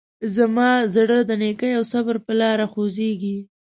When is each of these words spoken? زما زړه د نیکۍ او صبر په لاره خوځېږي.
زما 0.35 0.69
زړه 0.95 1.17
د 1.29 1.31
نیکۍ 1.41 1.71
او 1.79 1.83
صبر 1.93 2.15
په 2.25 2.33
لاره 2.41 2.65
خوځېږي. 2.71 3.37